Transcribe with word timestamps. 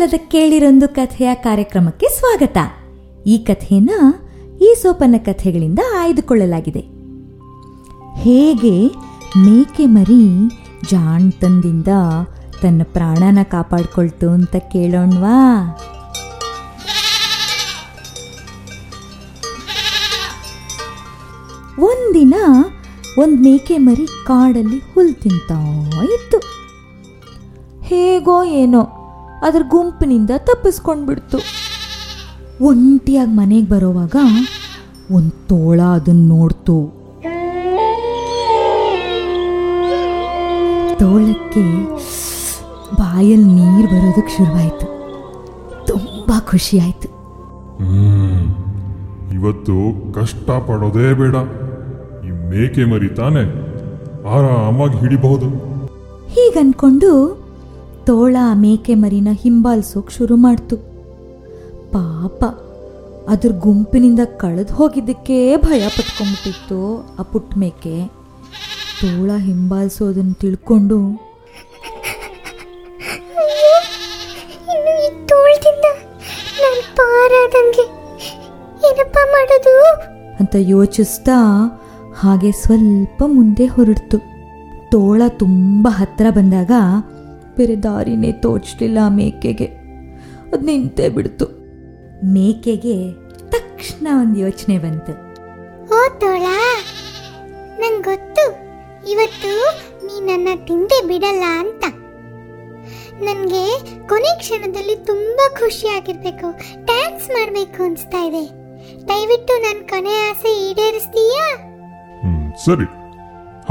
ಕುತೂಹಲದ 0.00 0.28
ಕೇಳಿರೊಂದು 0.28 0.88
ಕಥೆಯ 0.88 1.34
ಕಾರ್ಯಕ್ರಮಕ್ಕೆ 1.34 2.06
ಸ್ವಾಗತ. 2.08 2.58
ಈ 3.26 3.38
ಕಥೆಯನ್ನ 3.38 3.90
ಈ 4.62 4.74
ಸೋಪನ 4.82 5.14
ಕಥೆಗಳಿಂದ 5.18 5.78
ಆಯ್ದುಕೊಳ್ಳಲಾಗಿದೆ. 5.98 6.80
ಹೇಗೆ 8.16 8.86
ಮೇಕೆ 9.38 9.86
ಮರಿ 9.86 10.48
ಜಾಣ್ತನದಿಂದ 10.90 11.88
ತನ್ನ 12.62 12.82
ಪ್ರಾಣನ 12.92 13.38
ಕಾಪಾಡ್ಕೊಳ್ತು 13.42 14.30
ಅಂತ 14.30 14.56
ಕೇಳೋಣ್ವಾ? 14.56 15.36
ಒಂದಿನ 21.80 22.34
ಒಂದು 23.18 23.42
ಮೇಕೆ 23.42 23.78
ಮರಿ 23.78 24.06
ಕಾಡಲ್ಲಿ 24.06 24.78
ಹುಲ್ 24.94 25.14
ತಿಂತಾ 25.14 25.60
ಇತ್ತು. 26.04 26.38
ಹೇಗೋ 27.82 28.44
ಏನೋ 28.44 28.82
ಅದ್ರ 29.42 29.62
ಗುಂಪಿನಿಂದ 29.68 30.30
ತಪ್ಪಿಸ್ಕೊಂಡ್ಬಿಡ್ತು. 30.38 31.38
ಒಂಟಿಯಾಗಿ 32.64 33.30
ಮನೆಗೆ 33.30 33.68
ಬರೋವಾಗ 33.68 34.16
ಒಂದು 35.10 35.30
ತೋಳ 35.30 35.80
ಅದನ್ನು 35.80 36.26
ನೋಡ್ತು. 36.28 36.76
ತೋಳಕ್ಕೆ 40.98 41.64
ಬಾಯಲ್ಲಿ 42.94 43.44
ನೀರು 43.44 43.88
ಬರೋದಕ್ಕೆ 43.88 44.36
ಶುರುವಾಯಿತು. 44.36 44.86
ತುಂಬ 45.86 46.32
ಖುಷಿ 46.50 46.80
ಆಯಿತು. 46.80 47.08
ಇವತ್ತು 49.32 49.76
ಕಷ್ಟ 50.12 50.50
ಪಡೋದೇ 50.50 51.12
ಬೇಡ. 51.12 51.36
ಈ 52.26 52.30
ಮೇಕೆ 52.50 52.84
ಮರಿ 52.84 53.08
ತಾನೆ 53.08 53.42
ಆರಾಮಾಗಿ 54.28 54.98
ಹಿಡಿಬಹುದು. 54.98 55.48
ಹೀಗನ್ಕೊಂಡು 56.28 57.39
ತೋಳ 58.06 58.36
ಮೇಕೆ 58.54 58.94
ಮರಿನ 58.94 59.28
ಹಿಂಬಾಲಿಸೋಕೆ 59.42 60.16
ಶುರು 60.16 60.36
ಮಾಡ್ತು. 60.36 60.76
ಪಾಪ 61.92 62.44
ಅದ್ರ 63.30 63.50
ಗುಂಪಿನಿಂದ 63.58 64.20
ಕಳೆದು 64.36 64.74
ಹೋಗಿದ್ದಕ್ಕೆ 64.74 65.56
ಭಯ 65.56 65.88
ಪಟ್ಕೊಂಡ್ಬಿಟ್ಟಿತ್ತು 65.88 67.08
ಆ 67.18 67.22
ಪುಟ್ಟ 67.22 67.54
ಮೇಕೆ. 67.56 68.06
ತೋಳ 69.00 69.30
ಹಿಂಬಾಲಿಸೋದನ್ನ 69.36 70.32
ತಿಳ್ಕೊಂಡು 70.32 71.30
ಮಾಡೋದು? 79.32 79.84
ಅಂತ 80.40 80.56
ಯೋಚಿಸ್ತಾ 80.58 81.38
ಹಾಗೆ 82.18 82.52
ಸ್ವಲ್ಪ 82.52 83.22
ಮುಂದೆ 83.26 83.66
ಹೊರಡ್ತು. 83.66 84.18
ತೋಳ 84.90 85.22
ತುಂಬ 85.28 85.88
ಹತ್ತಿರ 85.90 86.26
ಬಂದಾಗ 86.30 86.70
ಬೇರೆ 87.60 87.82
ದಾರಿನೇ 87.82 88.32
ತೋಚಲಿಲ್ಲ 88.32 88.98
ಆ 89.04 89.08
ಮೇಕೆಗೆ. 89.08 89.64
ಅದು 90.52 90.58
ನಿಂತೇ 90.58 91.08
ಬಿಡ್ತು. 91.08 91.44
ಮೇಕೆಗೆ 92.26 93.12
ತಕ್ಷಣ 93.50 94.06
ಒಂದು 94.20 94.40
ಯೋಚನೆ 94.40 94.78
ಬಂತು. 94.78 95.12
ಓ 95.84 96.18
ತೋಳ 96.18 96.42
ನಂಗೆ 97.78 98.02
ಗೊತ್ತು. 98.02 98.44
ಇವತ್ತು 99.10 99.72
ನೀ 100.06 100.20
ನನ್ನ 100.20 100.48
ತಿಂದೆ 100.66 101.06
ಬಿಡಲ್ಲ 101.06 101.42
ಅಂತ. 101.58 101.84
ನನಗೆ 103.22 103.78
ಕೊನೆ 104.08 104.38
ಕ್ಷಣದಲ್ಲಿ 104.38 104.96
ತುಂಬಾ 104.96 105.48
ಖುಷಿ 105.48 105.88
ಆಗಿರ್ಬೇಕು 105.88 106.50
ಡ್ಯಾನ್ಸ್ 106.84 107.28
ಮಾಡಬೇಕು 107.28 107.82
ಅನಿಸ್ತಾ 107.82 108.24
ಇದೆ. 108.24 108.50
ದಯವಿಟ್ಟು 109.08 109.62
ನನ್ನ 109.62 109.86
ಕೊನೆ 109.88 110.30
ಆಸೆ 110.30 110.70
ಈಡೇರಿಸ್ತೀಯಾ? 110.70 111.56
ಹ್ಮ್ 112.20 112.52
ಸರಿ. 112.64 112.84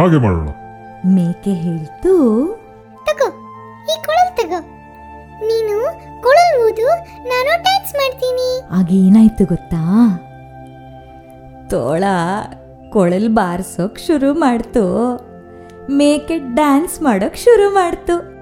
ಹಾಗೆ 0.02 0.18
ಮಾಡೋಣ. 0.22 0.50
ಮೇಕೆ 1.06 1.54
ಹೇಳ್ತು 1.54 2.14
ತಗೋ. 3.06 3.39
ನೀನು 5.42 5.76
ಕೊಳಲ್ 6.24 6.80
ನಾನು 7.24 7.64
ಡ್ಯಾನ್ಸ್ 7.64 7.94
ಮಾಡ್ತೀನಿ. 7.94 8.62
ಆಗ 8.72 8.92
ಏನಾಯ್ತು 8.92 9.46
ಗೊತ್ತಾ? 9.46 9.84
ತೋಳ 11.70 12.04
ಕೊಳಲ್ 12.90 13.30
ಬಾರಿಸೋಕ್ 13.30 14.00
ಶುರು 14.00 14.34
ಮಾಡ್ತು. 14.34 14.84
ಮೇಕೆ 15.92 16.38
ಡ್ಯಾನ್ಸ್ 16.38 17.02
ಮಾಡೋಕ್ 17.02 17.38
ಶುರು 17.38 17.74
ಮಾಡ್ತು. 17.74 18.40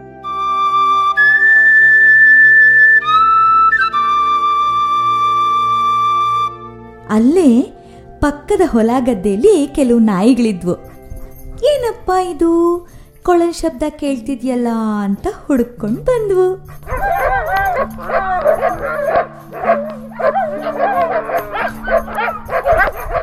ಅಲ್ಲೇ 7.10 7.62
ಪಕ್ಕದ 8.20 8.62
ಹೊಲ 8.66 8.90
ಗದ್ದೆಯಲ್ಲಿ 9.00 9.68
ಕೆಲವು 9.68 10.00
ನಾಯಿಗಳಿದ್ವು. 10.00 10.76
ಏನಪ್ಪ 11.74 12.12
ಇದು? 12.32 12.52
ಕೊಳಲ್ 13.28 13.54
ಶಬ್ದ 13.54 13.84
ಕೇಳ್ತಿದ್ಯಲ್ಲ 13.90 14.68
ಅಂತ 15.04 15.28
ಹುಡುಕೊಂಡು 15.48 16.02
ಬಂದ್ವು. 16.02 16.46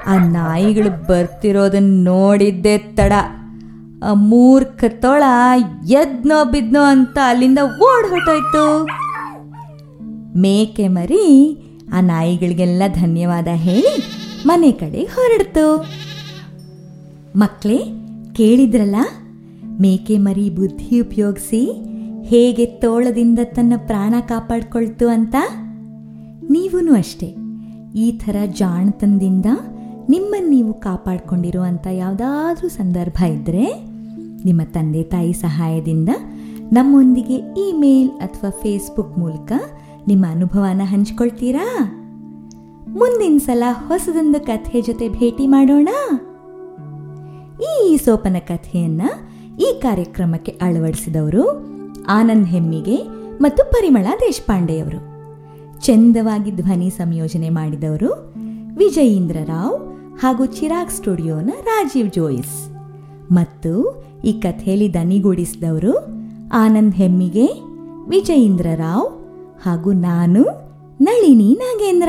ಆ 0.06 0.14
ನಾಯಿಗಳು 0.28 0.90
ಬರ್ತಿರೋದನ್ನ 1.06 2.04
ನೋಡಿದ್ದೆ 2.04 2.78
ತಡ. 2.78 3.12
ಆ 4.04 4.12
ಮೂರ್ಖ 4.12 4.84
ತೊಳ 5.00 5.22
ಎದ್ನೋ 5.90 6.44
ಬಿದ್ನೋ 6.44 6.82
ಅಂತ 6.82 7.18
ಅಲ್ಲಿಂದ 7.24 7.58
ಓಡ್ 7.82 8.06
ಹೊಟ್ಟೋಯ್ತು 8.10 8.64
ಮೇಕೆ 10.36 10.88
ಮರಿ 10.88 11.24
ಆ 11.94 12.00
ನಾಯಿಗಳಿಗೆಲ್ಲ 12.00 12.82
ಧನ್ಯವಾದ 12.94 13.48
ಹೇಳಿ 13.52 13.94
ಮನೆ 14.46 14.72
ಕಡೆ 14.72 15.02
ಹೊರಡ್ತು. 15.04 15.66
ಮಕ್ಕಳೇ 17.38 17.78
ಕೇಳಿದ್ರಲ್ಲ? 18.36 18.96
ಮೇಕೆ 19.80 20.18
ಮರಿ 20.18 20.50
ಬುದ್ಧಿ 20.50 21.00
ಉಪಯೋಗಿಸಿ 21.00 21.72
ಹೇಗೆ 22.22 22.66
ತೋಳದಿಂದ 22.66 23.38
ತನ್ನ 23.42 23.72
ಪ್ರಾಣ 23.86 24.14
ಕಾಪಾಡ್ಕೊಳ್ತು 24.20 25.08
ಅಂತ? 25.08 25.34
ನೀವೂ 26.50 26.94
ಅಷ್ಟೇ. 26.94 27.36
ಈ 27.94 28.12
ಥರ 28.12 28.36
ಜಾಣತನದಿಂದ 28.46 29.46
ನಿಮ್ಮನ್ನು 30.08 30.50
ನೀವು 30.50 30.74
ಕಾಪಾಡ್ಕೊಂಡಿರುವಂಥ 30.74 31.86
ಯಾವುದಾದ್ರೂ 31.86 32.68
ಸಂದರ್ಭ 32.68 33.22
ಇದ್ದರೆ 33.22 33.84
ನಿಮ್ಮ 34.44 34.60
ತಂದೆ 34.62 35.02
ತಾಯಿ 35.02 35.32
ಸಹಾಯದಿಂದ 35.32 36.08
ನಮ್ಮೊಂದಿಗೆ 36.72 37.36
ಇಮೇಲ್ 37.68 38.10
ಅಥವಾ 38.10 38.50
ಫೇಸ್ಬುಕ್ 38.50 39.18
ಮೂಲಕ 39.18 39.52
ನಿಮ್ಮ 40.08 40.26
ಅನುಭವನ 40.28 40.80
ಹಂಚ್ಕೊಳ್ತೀರಾ? 40.84 41.78
ಮುಂದಿನ 42.88 43.38
ಸಲ 43.38 43.62
ಹೊಸದೊಂದು 43.70 44.40
ಕಥೆ 44.40 44.80
ಜೊತೆ 44.80 45.08
ಭೇಟಿ 45.08 45.46
ಮಾಡೋಣ. 45.46 45.88
ಈ 47.62 47.96
ಸೋಪನ 47.96 48.36
ಕಥೆಯನ್ನ 48.40 49.02
ಈ 49.60 49.80
ಕಾರ್ಯಕ್ರಮಕ್ಕೆ 49.82 50.52
ಅಳವಡಿಸಿದವರು 50.52 51.74
ಆನಂದ್ 52.08 52.48
ಹೆಮ್ಮಿಗೆ 52.48 52.96
ಮತ್ತು 53.40 53.64
ಪರಿಮಳ 53.64 54.06
ದೇಶಪಾಂಡೆಯವರು. 54.20 55.14
ಚಂದವಾಗಿ 55.80 56.50
ಧ್ವನಿ 56.50 56.90
ಸಂಯೋಜನೆ 56.90 57.48
ಮಾಡಿದವರು 57.48 58.34
ವಿಜಯೀಂದ್ರ 58.76 59.36
ರಾವ್ 59.44 59.94
ಹಾಗೂ 60.22 60.46
ಚಿರಾಗ್ 60.46 60.90
ಸ್ಟುಡಿಯೋನ 60.90 61.50
ರಾಜೀವ್ 61.64 62.10
ಜೋಯಿಸ್. 62.10 62.70
ಮತ್ತು 63.32 64.04
ಈ 64.24 64.32
ಕಥೆಯಲ್ಲಿ 64.32 64.94
ದನಿಗೂಡಿಸಿದವರು 64.94 65.98
ಆನಂದ್ 66.52 66.94
ಹೆಮ್ಮಿಗೆ, 66.94 67.46
ವಿಜಯೀಂದ್ರ 68.08 68.66
ರಾವ್ 68.74 69.08
ಹಾಗೂ 69.62 69.92
ನಾನು 69.92 70.42
ನಳಿನಿ 71.00 71.58
ನಾಗೇಂದ್ರ. 71.58 72.08